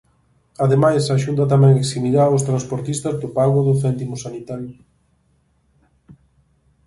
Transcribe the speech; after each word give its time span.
Ademais, 0.65 1.03
a 1.13 1.17
Xunta 1.23 1.51
tamén 1.53 1.73
eximirá 1.83 2.23
os 2.35 2.45
transportistas 2.47 3.15
do 3.21 3.29
pago 3.37 3.59
do 3.67 3.73
céntimo 3.83 4.15
sanitario. 4.25 4.75